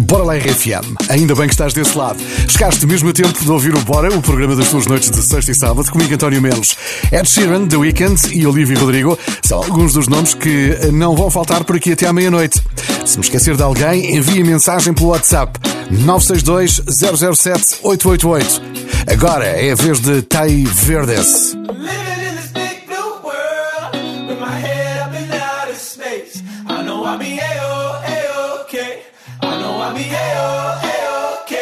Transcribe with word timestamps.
Bora 0.00 0.24
lá 0.24 0.34
RFM. 0.34 0.96
Ainda 1.08 1.34
bem 1.34 1.46
que 1.46 1.54
estás 1.54 1.72
desse 1.72 1.96
lado. 1.96 2.18
Chegaste 2.48 2.86
mesmo 2.86 3.10
a 3.10 3.12
tempo 3.12 3.44
de 3.44 3.50
ouvir 3.50 3.74
o 3.74 3.80
Bora, 3.80 4.08
o 4.16 4.22
programa 4.22 4.56
das 4.56 4.68
tuas 4.68 4.86
noites 4.86 5.10
de 5.10 5.22
sexta 5.22 5.50
e 5.50 5.54
sábado, 5.54 5.90
comigo 5.90 6.14
António 6.14 6.40
Melos. 6.40 6.76
Ed 7.12 7.28
Sheeran, 7.28 7.66
The 7.66 7.76
Weeknd 7.76 8.34
e 8.34 8.46
Olivia 8.46 8.78
Rodrigo 8.78 9.18
são 9.42 9.58
alguns 9.58 9.92
dos 9.92 10.08
nomes 10.08 10.34
que 10.34 10.78
não 10.92 11.14
vão 11.14 11.30
faltar 11.30 11.64
por 11.64 11.76
aqui 11.76 11.92
até 11.92 12.06
à 12.06 12.12
meia-noite. 12.12 12.60
Se 13.04 13.18
me 13.18 13.24
esquecer 13.24 13.56
de 13.56 13.62
alguém, 13.62 14.16
envie 14.16 14.42
mensagem 14.42 14.94
pelo 14.94 15.10
WhatsApp 15.10 15.58
962 15.90 16.82
007 16.88 17.80
888. 17.82 18.62
Agora 19.12 19.44
é 19.44 19.72
a 19.72 19.74
vez 19.74 20.00
de 20.00 20.22
Tai 20.22 20.64
Verdes. 20.64 21.56
miss 27.20 27.69
A-O, 29.98 30.80
A-OK. 30.84 31.54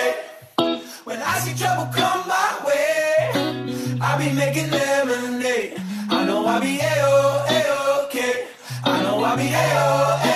When 1.05 1.23
I 1.23 1.39
see 1.39 1.55
trouble 1.57 1.87
come 1.93 2.29
my 2.29 2.61
way, 2.67 3.31
I 4.01 4.19
be 4.19 4.33
making 4.33 4.71
lemonade. 4.71 5.81
I 6.11 6.25
know 6.25 6.47
I 6.47 6.61
be 6.61 6.79
A-O, 6.79 7.47
A-OK. 7.49 8.49
I 8.85 9.03
know 9.03 9.25
I 9.25 9.37
be 9.37 9.49
A-O, 9.49 10.21
A-OK. 10.23 10.28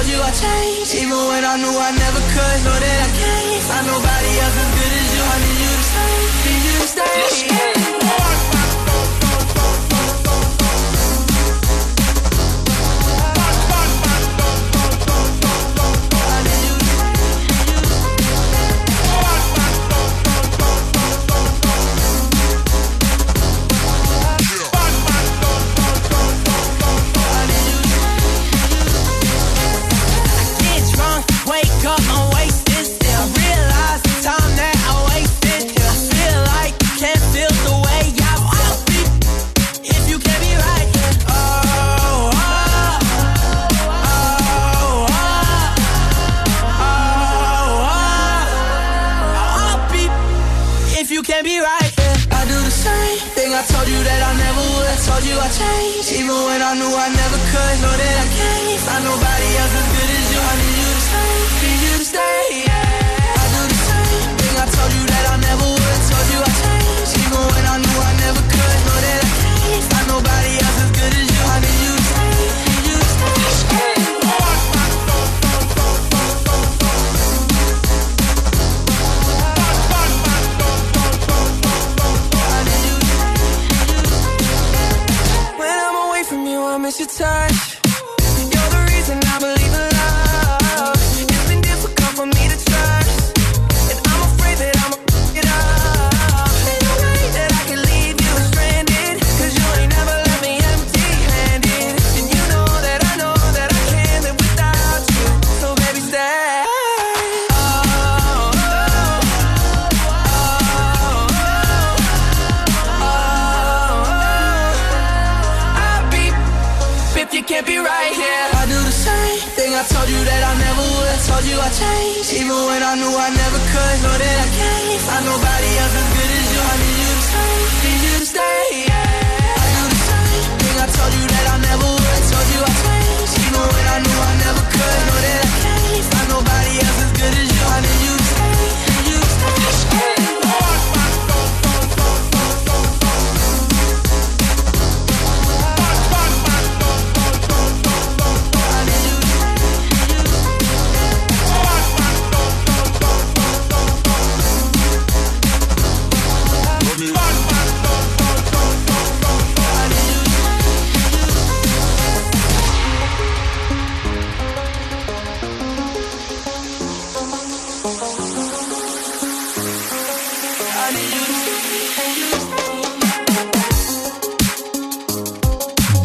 told 0.00 0.12
you 0.12 0.22
I 0.22 0.30
changed 0.30 0.94
Even 0.94 1.18
when 1.28 1.44
I 1.44 1.56
knew 1.56 1.76
I 1.76 1.90
never 1.92 2.20
could. 2.32 2.58
Know 2.64 2.78
that 2.84 2.98
I 3.04 3.10
can't 3.20 3.62
find 3.68 3.86
nobody 3.86 4.30
else 4.40 4.56
as 4.56 4.70
good 4.76 4.92
as 5.00 5.08
you. 5.14 5.22
I 5.22 5.36
need 5.44 5.58
you 5.60 5.72
to 5.76 5.84
stay, 5.90 6.16
need 6.46 6.62
you 6.66 6.74
to 6.80 6.88
stay. 6.88 7.90
Let's. 8.00 8.59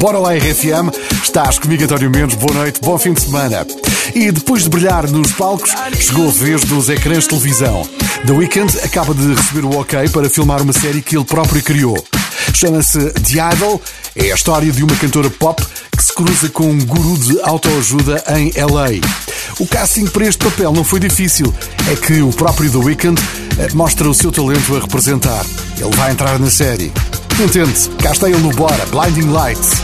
Bora 0.06 0.20
lá 0.20 0.36
RFM, 0.36 0.94
estás 1.24 1.58
comigo 1.58 1.84
António 1.84 2.12
Mendes, 2.12 2.36
boa 2.36 2.54
noite, 2.54 2.80
bom 2.80 2.96
fim 2.96 3.12
de 3.12 3.22
semana. 3.22 3.66
E 4.14 4.32
depois 4.32 4.62
de 4.62 4.70
brilhar 4.70 5.10
nos 5.10 5.32
palcos, 5.32 5.72
chegou 6.00 6.30
a 6.30 6.32
vez 6.32 6.64
dos 6.64 6.90
ecrãs 6.90 7.24
de 7.24 7.30
televisão. 7.30 7.90
The 8.24 8.32
Weeknd 8.32 8.72
acaba 8.84 9.16
de 9.16 9.34
receber 9.34 9.66
o 9.66 9.80
ok 9.80 10.08
para 10.10 10.30
filmar 10.30 10.62
uma 10.62 10.74
série 10.74 11.02
que 11.02 11.18
ele 11.18 11.26
próprio 11.26 11.60
criou. 11.64 11.98
Chama-se 12.54 13.00
The 13.14 13.56
Idol, 13.56 13.82
é 14.16 14.32
a 14.32 14.36
história 14.36 14.72
de 14.72 14.84
uma 14.84 14.96
cantora 14.96 15.32
pop 15.32 15.66
que 15.98 16.04
se 16.04 16.14
cruza 16.14 16.50
com 16.50 16.70
um 16.70 16.86
guru 16.86 17.18
de 17.18 17.42
autoajuda 17.42 18.24
em 18.38 18.52
LA. 18.56 19.02
O 19.60 19.66
casting 19.66 20.06
para 20.06 20.28
este 20.28 20.46
papel 20.46 20.72
não 20.72 20.84
foi 20.84 21.00
difícil, 21.00 21.52
é 21.92 21.96
que 21.96 22.22
o 22.22 22.30
próprio 22.30 22.70
The 22.70 22.78
Weeknd 22.78 23.20
eh, 23.58 23.70
mostra 23.74 24.08
o 24.08 24.14
seu 24.14 24.32
talento 24.32 24.76
a 24.76 24.82
representar. 24.82 25.44
Ele 25.80 25.96
vai 25.96 26.12
entrar 26.12 26.38
na 26.38 26.52
série. 26.52 26.94
Entende? 27.38 27.90
Cá 28.02 28.12
está 28.12 28.30
ele 28.30 28.40
no 28.40 28.50
Bora, 28.52 28.86
Blinding 28.86 29.30
Lights. 29.30 29.84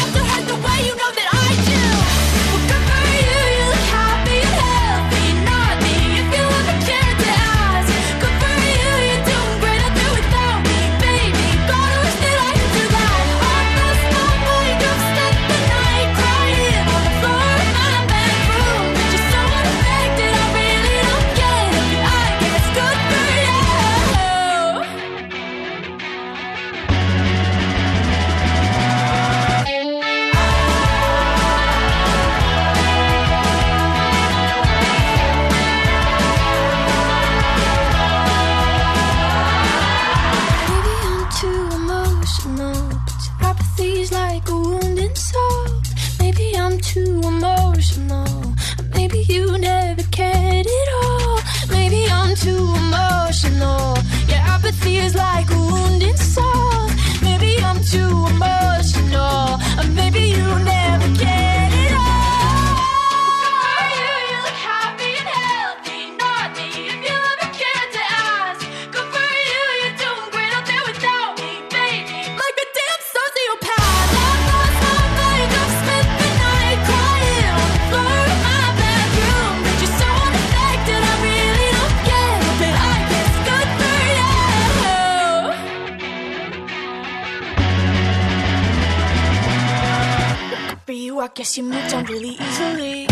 guess 91.51 91.57
you 91.57 91.63
moved 91.63 91.93
on 91.93 92.05
really 92.05 92.37
easily. 92.39 93.07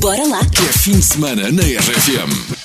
Bora 0.00 0.26
lá! 0.26 0.44
Que 0.44 0.62
é 0.62 0.72
fim 0.72 0.92
de 0.92 1.02
semana 1.02 1.50
na 1.52 1.62
RFM. 1.62 2.59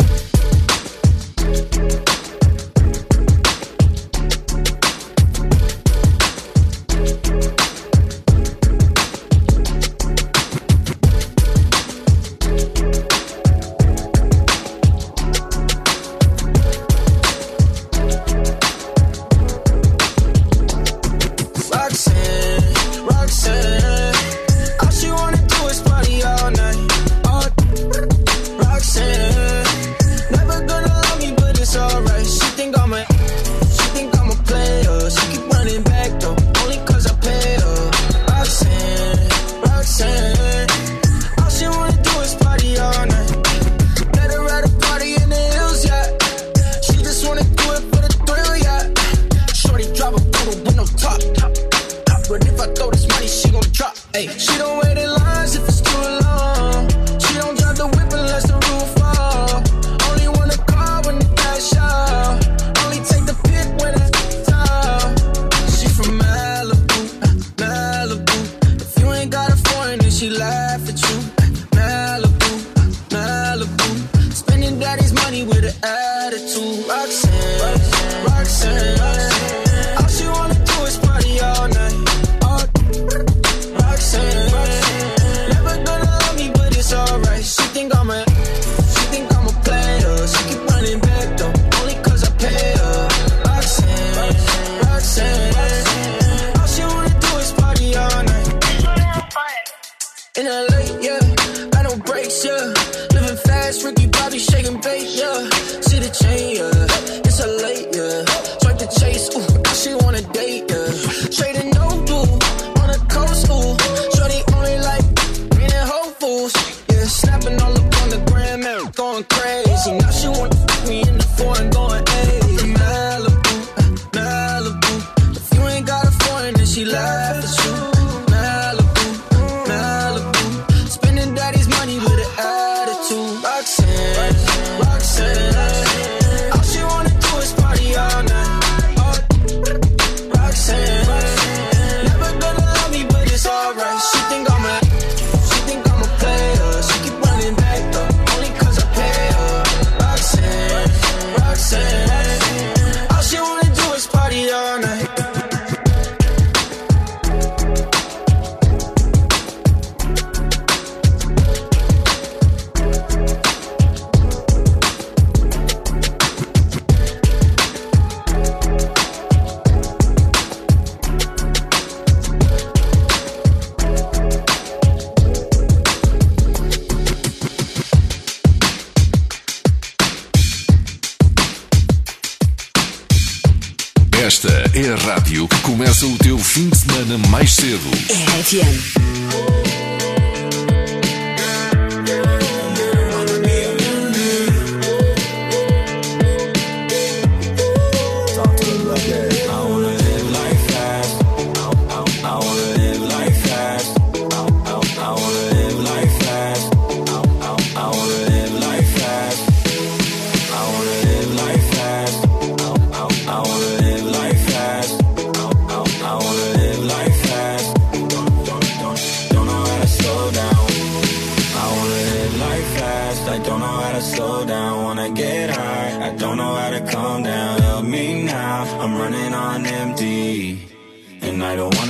Começa 185.85 186.07
o 186.07 186.17
teu 186.17 186.39
fim 186.39 186.67
de 186.67 186.79
semana 186.79 187.15
mais 187.29 187.53
cedo. 187.53 187.91
RFM. 188.09 189.54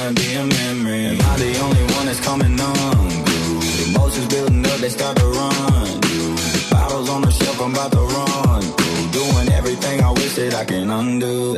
Wanna 0.06 0.22
be 0.22 0.34
a 0.36 0.46
memory. 0.46 1.06
Am 1.08 1.20
I 1.20 1.38
the 1.38 1.60
only 1.62 1.84
one 1.96 2.06
that's 2.06 2.20
coming 2.20 2.60
on? 2.60 3.10
Dude, 3.26 3.88
emotions 3.88 4.28
building 4.28 4.64
up, 4.64 4.78
they 4.78 4.90
start 4.90 5.18
to 5.18 5.26
run. 5.26 6.00
Dude, 6.00 6.70
bottles 6.70 7.10
on 7.10 7.24
the 7.24 7.32
shelf, 7.32 7.60
I'm 7.60 7.74
about 7.74 7.92
to 7.92 8.02
run. 8.02 8.62
Doing 9.12 9.50
everything 9.52 10.04
I 10.04 10.12
wish 10.12 10.36
that 10.36 10.54
I 10.54 10.64
can 10.64 10.92
undo. 10.92 11.58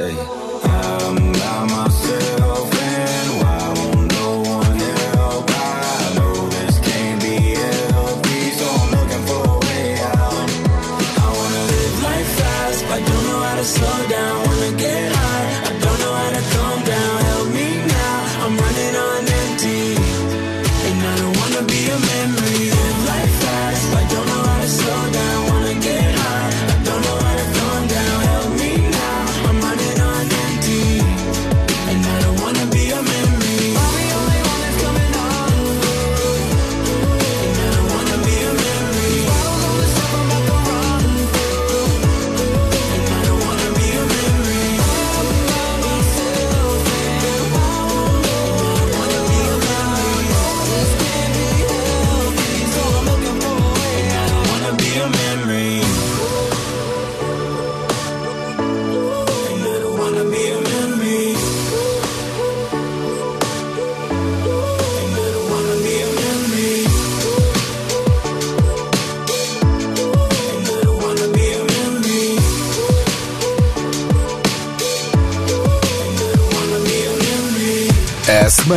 I'm 0.63 1.34
by 1.34 1.66
myself 1.66 1.87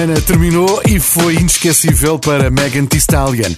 semana 0.00 0.18
terminou 0.22 0.80
e 0.88 0.98
foi 0.98 1.34
inesquecível 1.34 2.18
para 2.18 2.50
Megan 2.50 2.86
Thee 2.86 2.98
Stallion. 2.98 3.52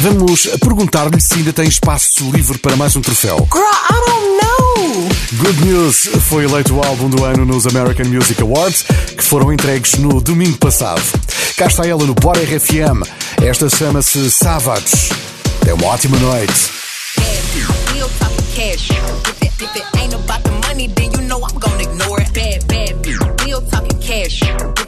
Vamos 0.00 0.46
perguntar-lhe 0.60 1.20
se 1.20 1.34
ainda 1.34 1.52
tem 1.52 1.66
espaço 1.66 2.30
livre 2.30 2.56
para 2.58 2.76
mais 2.76 2.94
um 2.94 3.00
troféu. 3.00 3.48
Girl, 3.52 3.64
I 3.64 3.94
don't 4.06 4.38
know. 4.40 5.08
Good 5.38 5.64
News 5.64 6.08
foi 6.28 6.44
eleito 6.44 6.76
o 6.76 6.84
álbum 6.84 7.10
do 7.10 7.24
ano 7.24 7.44
nos 7.44 7.66
American 7.66 8.06
Music 8.06 8.40
Awards, 8.40 8.84
que 9.16 9.24
foram 9.24 9.52
entregues 9.52 9.94
no 9.94 10.20
domingo 10.20 10.56
passado. 10.58 11.02
Cá 11.56 11.66
está 11.66 11.84
ela 11.84 12.06
no 12.06 12.14
Bora 12.14 12.42
RFM. 12.42 13.02
Esta 13.42 13.68
chama-se 13.68 14.30
Savage. 14.30 15.10
É 15.66 15.74
uma 15.74 15.86
ótima 15.86 16.16
noite. 16.18 16.70
Real 17.84 18.08
talking 18.20 18.38
cash. 23.98 24.87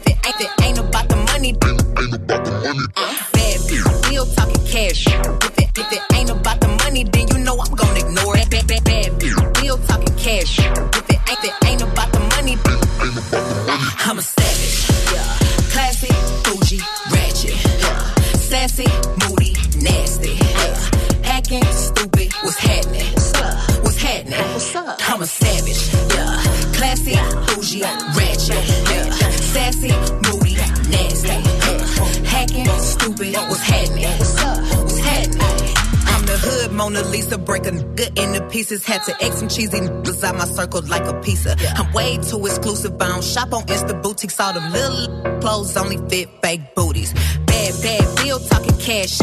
Break 37.61 37.73
a 37.73 37.77
nigga 37.77 38.17
into 38.23 38.47
pieces. 38.47 38.85
Had 38.85 39.03
to 39.03 39.23
X 39.23 39.37
some 39.37 39.47
cheesy 39.49 39.79
niggas 39.79 40.23
out 40.23 40.35
my 40.35 40.45
circle 40.45 40.81
like 40.87 41.03
a 41.05 41.13
pizza. 41.21 41.55
I'm 41.75 41.91
way 41.93 42.17
too 42.17 42.43
exclusive. 42.45 42.93
I 42.99 43.07
don't 43.07 43.23
shop 43.23 43.53
on 43.53 43.63
Insta 43.67 44.01
boutiques. 44.01 44.39
All 44.39 44.53
them 44.53 44.71
little 44.71 45.39
clothes 45.41 45.75
only 45.77 45.97
fit 46.09 46.29
fake 46.41 46.73
booties. 46.75 47.13
Bad, 47.45 47.73
bad, 47.83 48.15
bill 48.17 48.39
talking 48.39 48.77
cash. 48.77 49.19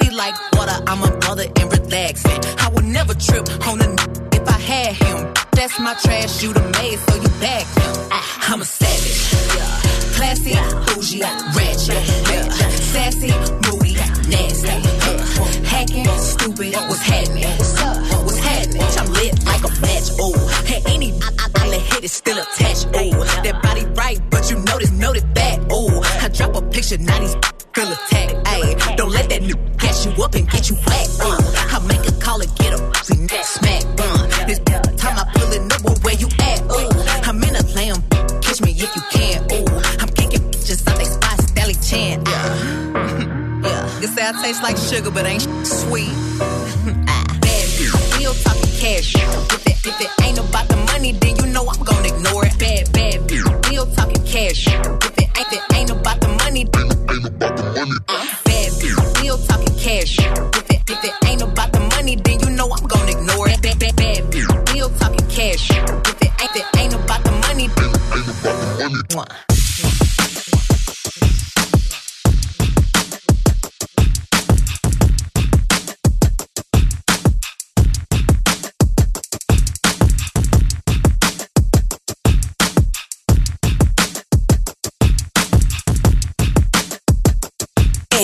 Be 0.00 0.10
like 0.10 0.34
water, 0.54 0.78
I'm 0.86 1.02
a 1.02 1.10
mother 1.26 1.46
and 1.56 1.72
relaxing. 1.72 2.40
I 2.58 2.70
would 2.74 2.84
never 2.84 3.14
trip 3.14 3.48
on 3.66 3.80
a 3.80 3.84
n- 3.84 3.96
if 4.32 4.46
I 4.48 4.58
had 4.58 4.92
him. 4.94 5.34
That's 5.52 5.78
my 5.80 5.94
trash, 5.94 6.42
you 6.42 6.52
the 6.52 6.60
maid, 6.78 6.98
so 6.98 7.14
you 7.16 7.28
back 7.40 7.66
him. 7.66 8.08
Ah, 8.12 8.52
I'm 8.52 8.60
a 8.60 8.64
savage. 8.64 9.32
Yeah. 9.56 9.80
Classy, 10.16 10.54
bougie, 10.94 11.22
ratchet. 11.56 12.06
Yeah. 12.30 12.48
Sassy, 12.92 13.32
moody, 13.66 13.94
nasty. 14.30 14.99
Yeah. 15.88 16.04
Hacking, 16.04 16.20
stupid, 16.20 16.74
what's 16.74 17.00
happening? 17.00 17.44
What's 17.44 17.80
up? 17.80 18.24
What's 18.24 18.38
happening? 18.38 18.82
I'm 18.82 19.12
lit 19.12 19.44
like 19.46 19.64
a 19.64 19.80
match. 19.80 20.10
Oh, 20.20 20.62
hey, 20.66 20.82
any 20.86 21.12
I, 21.22 21.30
I, 21.56 22.00
is 22.02 22.12
still 22.12 22.36
attached. 22.36 22.88
Oh, 22.92 23.24
that 23.44 23.62
body 23.62 23.86
right, 23.94 24.20
but 24.30 24.50
you 24.50 24.58
know 24.58 24.78
this, 24.78 24.90
that. 24.90 25.66
Oh, 25.70 26.02
I 26.20 26.28
drop 26.28 26.54
a 26.56 26.62
picture, 26.68 26.98
now 26.98 27.18
these 27.18 27.34
feel 27.74 27.92
attacked. 27.92 28.34
Ayy, 28.44 28.96
don't 28.96 29.10
let 29.10 29.30
that 29.30 29.40
new 29.40 29.56
catch 29.78 30.04
you 30.04 30.12
up 30.22 30.34
and 30.34 30.50
get 30.50 30.68
you 30.68 30.76
whack. 30.76 31.08
Uh, 31.18 31.59
I 44.30 44.42
taste 44.42 44.62
like 44.62 44.76
sugar, 44.76 45.10
but 45.10 45.26
ain't 45.26 45.42
sweet. 45.66 46.08
ah. 47.08 47.38
Bad, 47.40 48.16
we 48.16 48.22
don't 48.22 48.40
talk 48.42 48.56
cash. 48.78 49.12
Get 49.14 49.66
it, 49.66 49.82
get 49.82 50.00
it. 50.02 50.19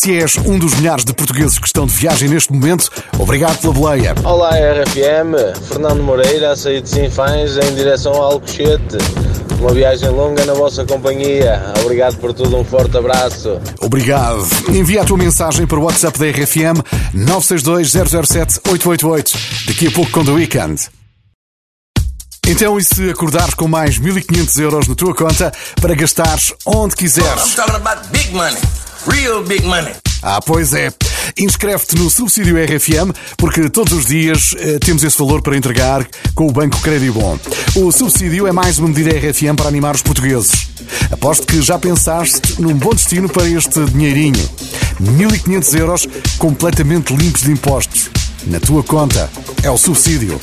Se 0.00 0.16
és 0.16 0.36
um 0.46 0.58
dos 0.58 0.72
milhares 0.76 1.04
de 1.04 1.12
portugueses 1.12 1.58
que 1.58 1.66
estão 1.66 1.84
de 1.84 1.92
viagem 1.92 2.26
neste 2.26 2.50
momento, 2.50 2.88
obrigado 3.18 3.60
pela 3.60 3.74
boleia. 3.74 4.14
Olá, 4.24 4.48
RFM. 4.48 5.60
Fernando 5.68 6.02
Moreira 6.02 6.52
a 6.52 6.56
sair 6.56 6.80
de 6.80 6.88
Sinfãs 6.88 7.58
em 7.58 7.74
direção 7.74 8.14
ao 8.14 8.32
Alcochete. 8.32 8.96
Uma 9.60 9.74
viagem 9.74 10.08
longa 10.08 10.46
na 10.46 10.54
vossa 10.54 10.86
companhia. 10.86 11.62
Obrigado 11.84 12.16
por 12.16 12.32
tudo, 12.32 12.56
um 12.56 12.64
forte 12.64 12.96
abraço. 12.96 13.60
Obrigado. 13.78 14.48
Envia 14.70 15.02
a 15.02 15.04
tua 15.04 15.18
mensagem 15.18 15.66
para 15.66 15.78
o 15.78 15.82
WhatsApp 15.82 16.18
da 16.18 16.30
RFM 16.30 16.80
962-007-888. 17.14 19.66
Daqui 19.66 19.88
a 19.88 19.90
pouco 19.90 20.10
com 20.12 20.24
The 20.24 20.30
Weekend. 20.30 20.88
Então, 22.48 22.78
e 22.78 22.82
se 22.82 23.10
acordares 23.10 23.52
com 23.52 23.68
mais 23.68 23.98
1500 23.98 24.58
euros 24.60 24.88
na 24.88 24.94
tua 24.94 25.14
conta 25.14 25.52
para 25.78 25.94
gastares 25.94 26.54
onde 26.64 26.96
quiseres? 26.96 27.52
I'm 27.52 27.54
talking 27.54 27.76
about 27.76 28.08
big 28.08 28.32
money. 28.32 28.56
Real 29.06 29.42
big 29.42 29.64
money. 29.64 29.94
Ah, 30.22 30.40
pois 30.40 30.74
é. 30.74 30.92
Inscreve-te 31.38 31.96
no 31.96 32.10
subsídio 32.10 32.56
RFM, 32.56 33.12
porque 33.38 33.70
todos 33.70 33.92
os 33.92 34.06
dias 34.06 34.54
eh, 34.58 34.78
temos 34.78 35.02
esse 35.02 35.16
valor 35.16 35.40
para 35.40 35.56
entregar 35.56 36.06
com 36.34 36.46
o 36.46 36.52
Banco 36.52 36.78
Crédito 36.80 37.14
Bom. 37.14 37.38
O 37.76 37.90
subsídio 37.90 38.46
é 38.46 38.52
mais 38.52 38.78
uma 38.78 38.88
medida 38.88 39.10
RFM 39.10 39.56
para 39.56 39.68
animar 39.68 39.94
os 39.94 40.02
portugueses. 40.02 40.68
Aposto 41.10 41.46
que 41.46 41.62
já 41.62 41.78
pensaste 41.78 42.60
num 42.60 42.74
bom 42.74 42.90
destino 42.90 43.28
para 43.28 43.48
este 43.48 43.82
dinheirinho. 43.86 44.48
1.500 45.00 45.78
euros 45.78 46.08
completamente 46.38 47.14
limpos 47.14 47.42
de 47.42 47.52
impostos. 47.52 48.10
Na 48.46 48.60
tua 48.60 48.82
conta. 48.82 49.30
É 49.62 49.70
o 49.70 49.78
subsídio. 49.78 50.40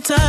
time. 0.00 0.27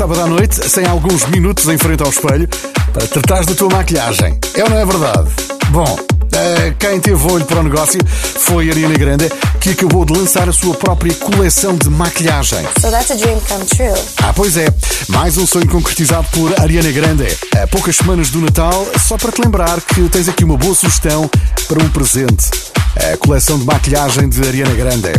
sábado 0.00 0.22
à 0.22 0.26
noite, 0.26 0.66
sem 0.66 0.86
alguns 0.86 1.26
minutos 1.26 1.68
em 1.68 1.76
frente 1.76 2.02
ao 2.02 2.08
espelho, 2.08 2.48
para 2.90 3.06
tratar 3.06 3.44
da 3.44 3.54
tua 3.54 3.68
maquilhagem. 3.68 4.38
É 4.54 4.64
ou 4.64 4.70
não 4.70 4.78
é 4.78 4.86
verdade? 4.86 5.28
Bom, 5.68 5.98
eh, 6.32 6.72
quem 6.78 6.98
teve 6.98 7.22
olho 7.30 7.44
para 7.44 7.60
o 7.60 7.62
negócio 7.62 8.00
foi 8.06 8.70
a 8.70 8.72
Ariana 8.72 8.94
Grande, 8.96 9.30
que 9.60 9.68
acabou 9.68 10.06
de 10.06 10.14
lançar 10.14 10.48
a 10.48 10.54
sua 10.54 10.72
própria 10.72 11.12
coleção 11.16 11.76
de 11.76 11.90
maquilhagem. 11.90 12.66
So 12.80 12.90
that's 12.90 13.10
a 13.10 13.14
dream 13.14 13.38
come 13.46 13.62
true. 13.66 13.92
Ah, 14.22 14.32
pois 14.34 14.56
é. 14.56 14.72
Mais 15.08 15.36
um 15.36 15.46
sonho 15.46 15.68
concretizado 15.68 16.26
por 16.32 16.58
Ariana 16.58 16.90
Grande. 16.92 17.26
Há 17.62 17.66
poucas 17.66 17.96
semanas 17.96 18.30
do 18.30 18.40
Natal, 18.40 18.86
só 19.06 19.18
para 19.18 19.30
te 19.30 19.42
lembrar 19.42 19.82
que 19.82 20.08
tens 20.08 20.30
aqui 20.30 20.44
uma 20.44 20.56
boa 20.56 20.74
sugestão 20.74 21.30
para 21.68 21.84
um 21.84 21.90
presente. 21.90 22.48
A 22.96 23.18
coleção 23.18 23.58
de 23.58 23.66
maquilhagem 23.66 24.30
de 24.30 24.40
Ariana 24.48 24.74
Grande. 24.74 25.12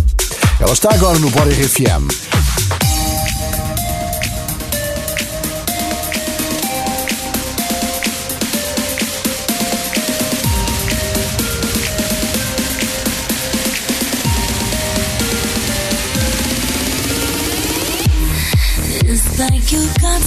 Ela 0.60 0.74
está 0.74 0.92
agora 0.92 1.20
no 1.20 1.30
Body 1.30 1.52
RFM. 1.52 2.42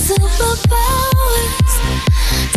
superpowers. 0.08 1.72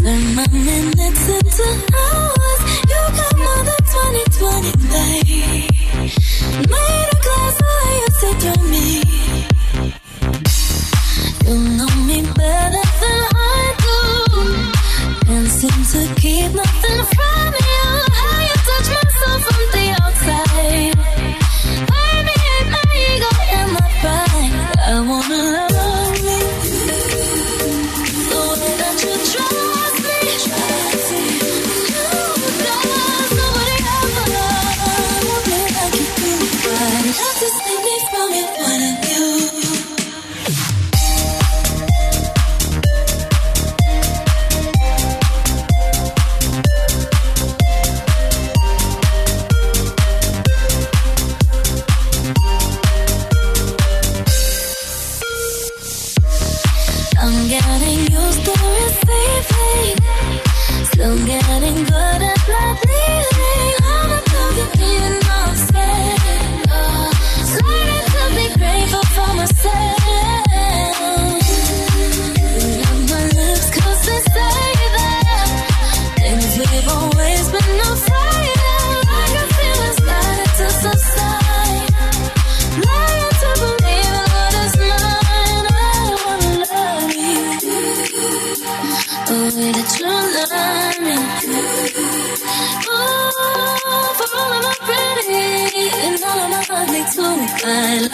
Turn 0.03 0.23
my 0.35 0.47
minutes 0.51 1.25
into 1.35 1.67
hours. 2.03 2.61
You 2.91 3.01
got 3.19 3.33
more 3.45 3.63
than 3.69 3.81
20, 3.95 4.23
20 4.43 4.71
days. 4.95 6.11
Made 6.73 7.09
a 7.13 7.19
glass 7.25 7.53
the 7.59 7.67
way 7.77 7.93
you 8.01 8.09
said 8.19 8.37
to 8.45 8.53
me. 8.71 8.87
You 11.47 11.55
know 11.77 11.91
me 12.05 12.17
better. 12.35 12.86
I'm 57.27 57.49
getting 57.49 57.99
used 58.09 58.45
to 58.45 58.51
receiving. 58.77 59.97
Still 60.85 61.17
getting 61.25 61.83
good 61.83 62.21
at 62.31 62.41
not 62.47 62.77
leaving. 62.87 63.75
I'm 63.83 64.11
a 64.11 64.19
talking 64.31 64.71
even 64.81 65.19
though 65.27 65.55
I'm. 65.67 67.11
Learning 67.65 68.05
to 68.15 68.23
be 68.33 68.45
grateful 68.57 69.03
for 69.15 69.35
myself. 69.35 70.06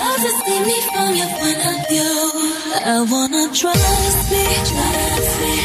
Me 0.04 0.80
from 0.94 1.16
your 1.16 1.28
point 1.28 1.62
of 1.72 1.88
view. 1.90 2.16
I 2.86 3.06
wanna 3.10 3.48
trust 3.54 4.32
me, 4.32 4.46
trust 4.70 5.34
me. 5.42 5.56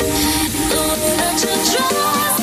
Oh, 0.74 0.94
you 1.06 1.54
trust 1.74 2.37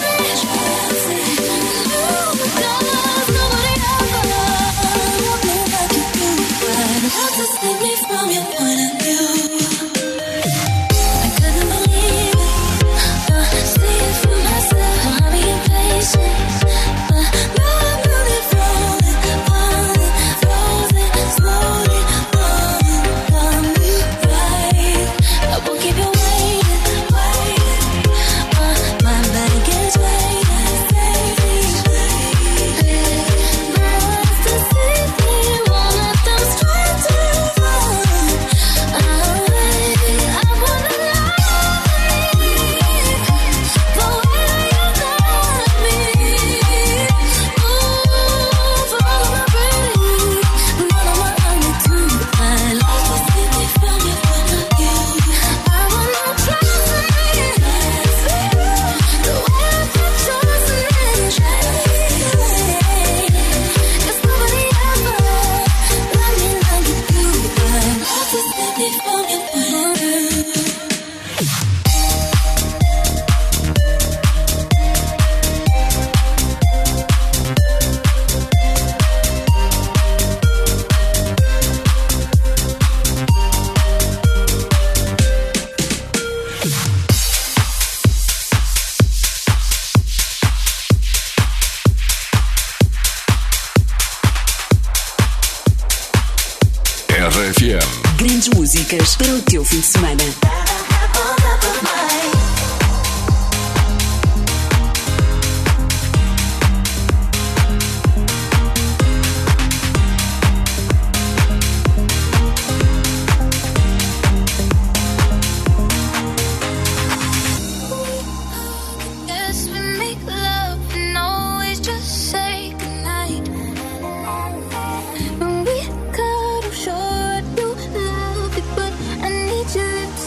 seu 99.56 99.64
fim 99.64 99.82
de. 99.82 99.95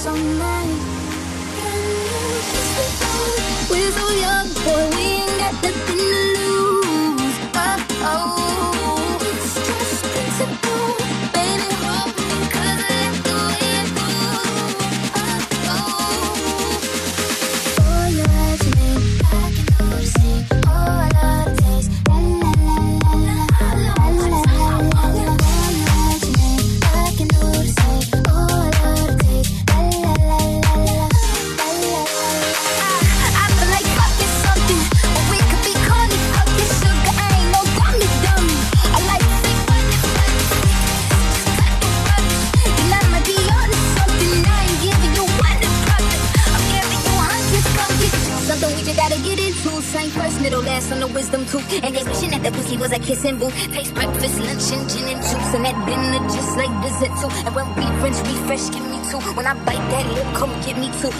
With 0.09 0.17
all 4.01 4.17
your 4.17 4.41
boy, 4.65 4.89
we 4.97 5.03
ain't 5.03 5.37
got 5.39 5.53
nothing 5.63 6.28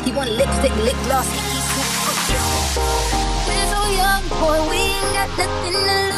He 0.09 0.15
want 0.15 0.31
lipstick, 0.31 0.75
lip 0.77 0.97
gloss. 1.05 1.29
We're 3.47 3.69
so 3.75 3.83
young, 3.91 4.27
boy, 4.41 4.71
we 4.71 4.77
ain't 4.77 5.13
got 5.13 5.29
nothing 5.37 5.73
to 5.75 5.79
lose. 5.79 6.18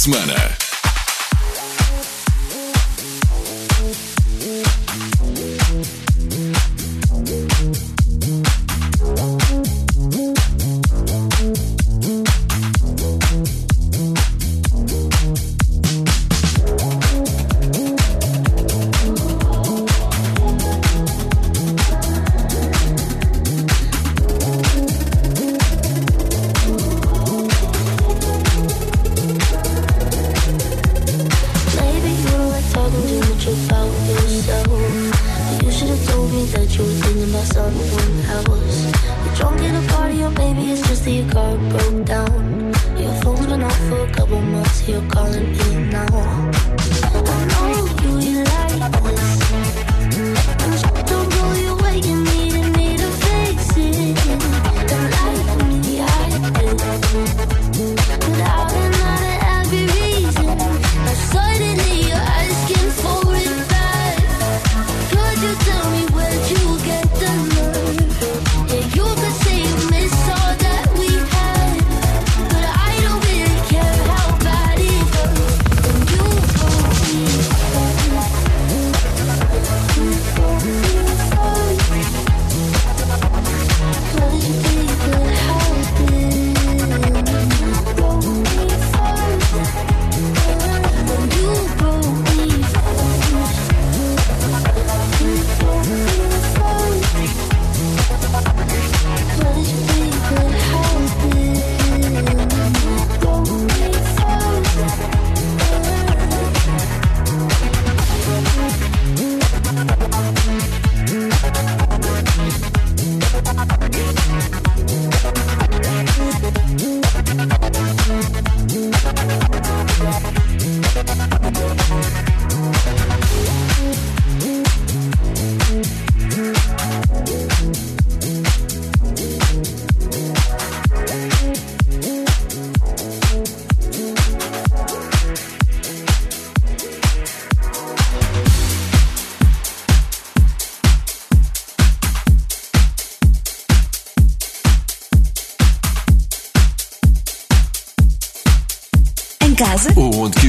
semana. 0.00 0.49
about 33.46 33.86
yourself. 34.10 35.62
You 35.62 35.70
should 35.70 35.88
have 35.88 36.08
told 36.08 36.30
me 36.32 36.44
that 36.46 36.76
you 36.76 36.84
were 36.84 36.90
thinking 36.90 37.30
about 37.30 37.46
someone 37.46 38.24
else. 38.26 38.84
You 39.24 39.30
don't 39.38 39.56
get 39.56 39.74
a 39.74 39.92
party, 39.92 40.22
oh, 40.22 40.26
or 40.26 40.30
maybe 40.30 40.72
it's 40.72 40.86
just 40.88 41.04
that 41.04 41.10
your 41.10 41.30
car 41.30 41.56
broke 41.56 42.04
down. 42.04 42.72
Your 42.98 43.14
phone's 43.22 43.46
been 43.46 43.62
off 43.62 43.78
for 43.88 44.04
a 44.04 44.12
couple 44.12 44.40
months, 44.40 44.88
you're 44.88 45.02
calling 45.08 45.52
me 45.52 45.90
now. 45.90 46.50
I 47.12 47.44
know 47.50 48.18
you 48.18 48.44
like 48.44 49.19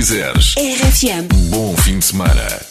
quiseres. 0.01 0.55
RFM. 0.57 1.27
Bom 1.51 1.77
fim 1.77 1.99
de 1.99 2.05
semana. 2.05 2.70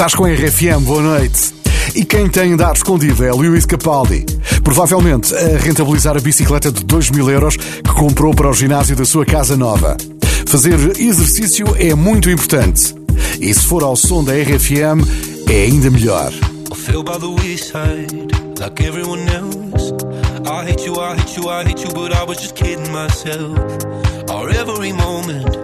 Estás 0.00 0.14
com 0.14 0.24
a 0.24 0.30
RFM, 0.30 0.82
boa 0.82 1.02
noite. 1.02 1.52
E 1.94 2.06
quem 2.06 2.26
tem 2.26 2.54
andar 2.54 2.72
escondido 2.72 3.22
é 3.22 3.30
Lewis 3.34 3.66
Capaldi. 3.66 4.24
Provavelmente 4.64 5.34
a 5.34 5.58
rentabilizar 5.58 6.16
a 6.16 6.20
bicicleta 6.20 6.72
de 6.72 6.82
2 6.86 7.10
mil 7.10 7.28
euros 7.28 7.58
que 7.58 7.92
comprou 7.92 8.34
para 8.34 8.48
o 8.48 8.52
ginásio 8.54 8.96
da 8.96 9.04
sua 9.04 9.26
casa 9.26 9.58
nova. 9.58 9.98
Fazer 10.46 10.98
exercício 10.98 11.66
é 11.76 11.94
muito 11.94 12.30
importante. 12.30 12.94
E 13.38 13.52
se 13.52 13.66
for 13.66 13.82
ao 13.82 13.94
som 13.94 14.24
da 14.24 14.32
RFM, 14.32 15.04
é 15.50 15.64
ainda 15.64 15.90
melhor. 15.90 16.32
I 16.70 16.74
every 24.56 24.94
moment, 24.94 25.58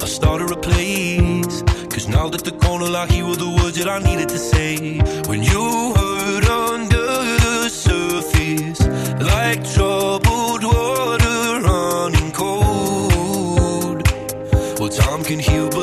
I 0.00 0.06
started 0.06 0.52
a 0.52 0.56
place. 0.56 1.71
Cause 1.92 2.08
now 2.08 2.26
that 2.30 2.42
the 2.42 2.52
corner 2.52 2.86
I 2.96 3.06
hear 3.06 3.26
were 3.26 3.36
the 3.36 3.50
words 3.50 3.76
that 3.76 3.86
I 3.86 3.98
needed 3.98 4.30
to 4.30 4.38
say. 4.38 4.98
When 5.28 5.42
you 5.42 5.92
heard 5.94 6.44
under 6.46 7.06
the 7.44 7.68
surface 7.68 8.80
Like 9.20 9.60
troubled 9.74 10.64
water 10.64 11.60
running 11.68 12.32
cold. 12.32 14.08
Well 14.80 14.88
time 14.88 15.22
can 15.22 15.38
heal 15.38 15.68
but 15.68 15.81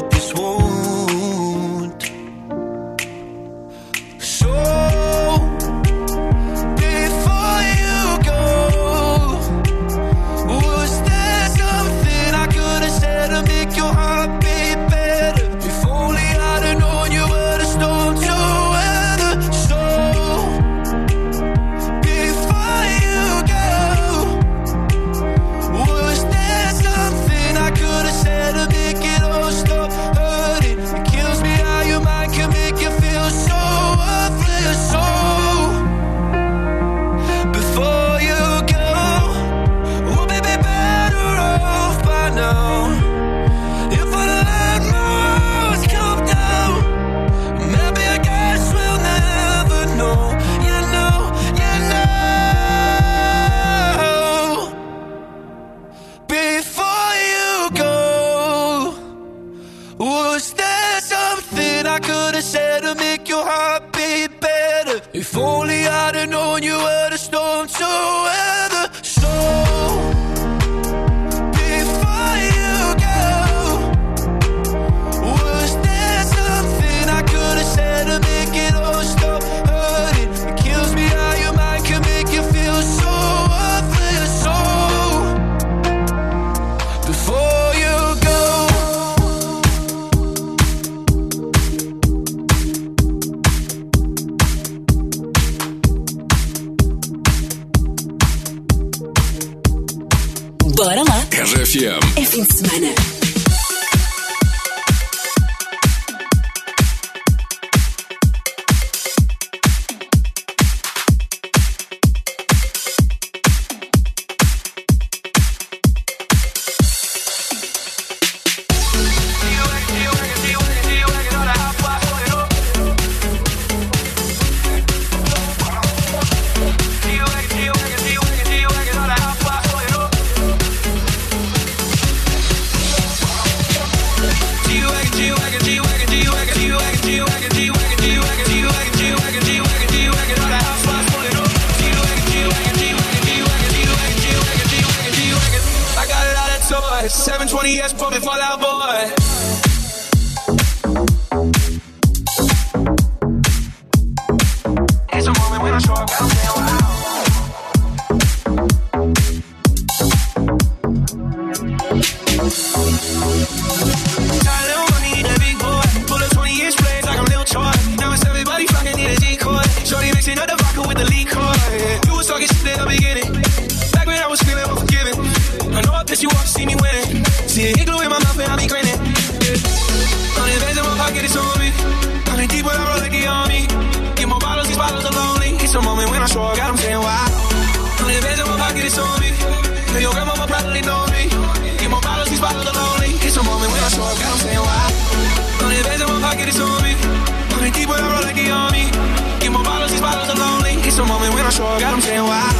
saying 202.19 202.27
why. 202.27 202.53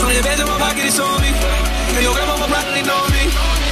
Non 0.00 0.10
è 0.10 0.20
vero 0.20 0.56
ma 0.58 0.72
che 0.72 0.90
soldi, 0.90 1.32
che 1.92 2.00
io 2.00 2.12
gramo 2.12 2.36
ma 2.36 2.46
parli 2.46 2.82
nomi, 2.82 3.30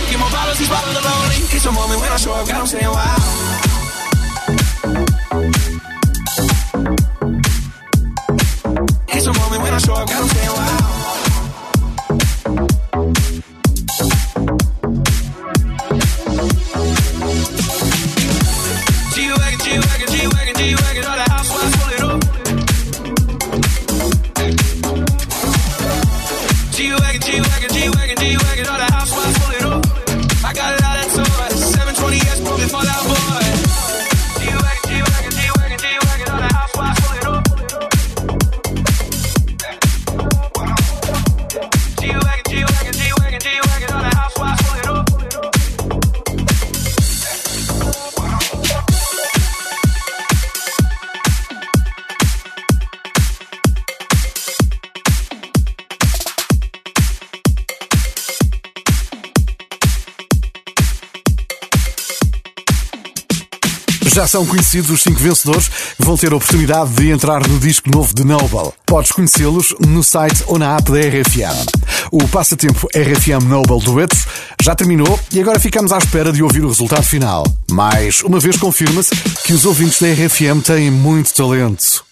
che 0.09 0.17
mo 0.17 0.27
parlo 0.29 0.55
si 0.55 0.65
parlo 0.65 1.01
lonely, 1.01 1.47
It's 1.51 1.65
a 1.67 1.71
moment 1.71 2.01
when 2.01 2.13
I 2.13 2.17
show 2.17 2.33
up, 2.33 2.47
God 2.47 2.57
I'm 2.57 2.67
saying 2.67 2.89
why. 2.89 3.15
It's 9.09 9.27
a 9.27 9.33
moment 9.33 9.63
when 9.63 9.75
I 9.75 9.79
show 9.79 9.95
up, 9.95 10.09
God 10.09 10.23
I'm 10.23 10.29
saying. 10.29 11.04
São 64.35 64.45
conhecidos 64.45 64.91
os 64.91 65.01
cinco 65.01 65.21
vencedores 65.21 65.69
que 65.69 66.05
vão 66.05 66.17
ter 66.17 66.33
a 66.33 66.37
oportunidade 66.37 66.91
de 66.95 67.09
entrar 67.09 67.47
no 67.47 67.57
disco 67.61 67.89
novo 67.89 68.13
de 68.13 68.25
Noble. 68.25 68.73
Podes 68.85 69.13
conhecê-los 69.13 69.73
no 69.79 70.03
site 70.03 70.43
ou 70.49 70.59
na 70.59 70.75
app 70.77 70.91
da 70.91 70.99
RFM. 70.99 71.55
O 72.11 72.27
passatempo 72.27 72.89
RFM 72.93 73.45
Noble 73.47 73.79
Duetos 73.79 74.27
já 74.61 74.75
terminou 74.75 75.21
e 75.31 75.41
agora 75.41 75.61
ficamos 75.61 75.93
à 75.93 75.99
espera 75.99 76.33
de 76.33 76.43
ouvir 76.43 76.65
o 76.65 76.69
resultado 76.69 77.05
final. 77.05 77.45
Mais 77.71 78.23
uma 78.23 78.41
vez 78.41 78.57
confirma-se 78.57 79.15
que 79.45 79.53
os 79.53 79.65
ouvintes 79.65 80.01
da 80.01 80.09
RFM 80.09 80.61
têm 80.65 80.91
muito 80.91 81.33
talento. 81.33 82.04